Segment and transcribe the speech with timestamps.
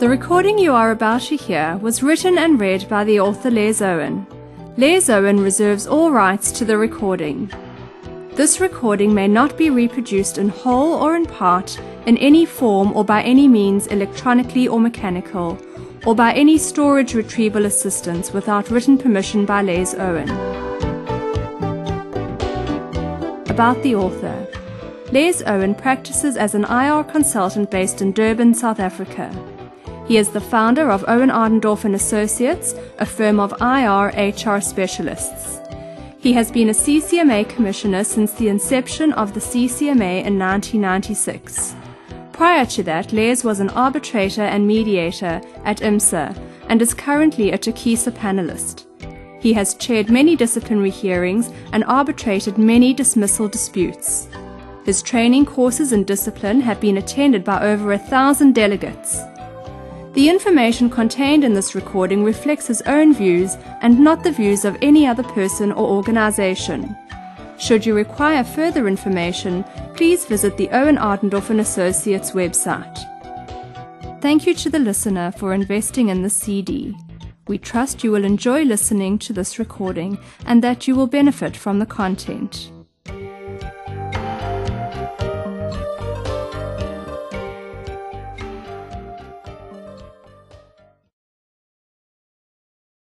[0.00, 3.82] The recording you are about to hear was written and read by the author Les
[3.82, 4.26] Owen.
[4.78, 7.50] Les Owen reserves all rights to the recording.
[8.32, 13.04] This recording may not be reproduced in whole or in part, in any form or
[13.04, 15.58] by any means electronically or mechanical,
[16.06, 20.30] or by any storage retrieval assistance without written permission by Les Owen.
[23.50, 24.46] About the author.
[25.12, 29.30] Les Owen practices as an IR consultant based in Durban, South Africa.
[30.06, 35.60] He is the founder of Owen Ardendorf and Associates, a firm of IR HR specialists.
[36.18, 41.74] He has been a CCMA commissioner since the inception of the CCMA in 1996.
[42.32, 46.36] Prior to that, Les was an arbitrator and mediator at IMSA
[46.68, 48.86] and is currently a Tokiso panelist.
[49.40, 54.28] He has chaired many disciplinary hearings and arbitrated many dismissal disputes.
[54.84, 59.20] His training courses in discipline have been attended by over a thousand delegates.
[60.12, 64.76] The information contained in this recording reflects his own views and not the views of
[64.82, 66.96] any other person or organization.
[67.58, 72.98] Should you require further information, please visit the Owen Ardendorf and Associates website.
[74.20, 76.96] Thank you to the listener for investing in the CD.
[77.46, 81.78] We trust you will enjoy listening to this recording and that you will benefit from
[81.78, 82.72] the content.